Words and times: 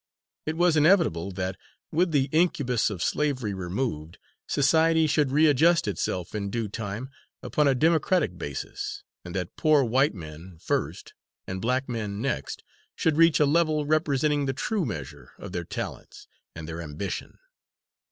It 0.47 0.57
was 0.57 0.75
inevitable 0.75 1.29
that, 1.33 1.57
with 1.91 2.09
the 2.11 2.27
incubus 2.31 2.89
of 2.89 3.03
slavery 3.03 3.53
removed, 3.53 4.17
society 4.47 5.05
should 5.05 5.31
readjust 5.31 5.87
itself 5.87 6.33
in 6.33 6.49
due 6.49 6.67
time 6.69 7.11
upon 7.43 7.67
a 7.67 7.75
democratic 7.75 8.35
basis, 8.35 9.03
and 9.23 9.35
that 9.35 9.55
poor 9.57 9.83
white 9.83 10.15
men, 10.15 10.57
first, 10.59 11.13
and 11.45 11.61
black 11.61 11.87
men 11.87 12.19
next, 12.19 12.63
should 12.95 13.15
reach 13.15 13.39
a 13.39 13.45
level 13.45 13.85
representing 13.85 14.47
the 14.47 14.53
true 14.53 14.87
measure 14.87 15.33
of 15.37 15.51
their 15.51 15.65
talents 15.65 16.27
and 16.55 16.67
their 16.67 16.81
ambition. 16.81 17.37